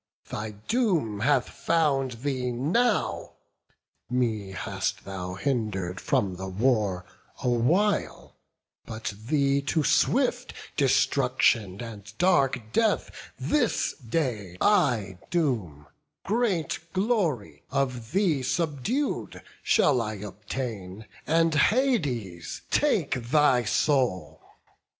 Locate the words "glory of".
16.93-18.11